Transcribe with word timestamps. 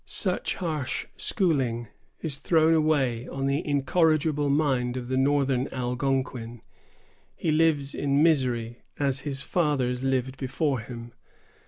Such 0.03 0.55
harsh 0.55 1.05
schooling 1.15 1.87
is 2.21 2.39
thrown 2.39 2.73
away 2.73 3.27
on 3.27 3.45
the 3.45 3.63
incorrigible 3.63 4.49
mind 4.49 4.97
of 4.97 5.09
the 5.09 5.15
northern 5.15 5.67
Algonquin. 5.67 6.63
He 7.35 7.51
lives 7.51 7.93
in 7.93 8.23
misery, 8.23 8.81
as 8.97 9.19
his 9.19 9.43
fathers 9.43 10.03
lived 10.03 10.37
before 10.37 10.79
him. 10.79 11.13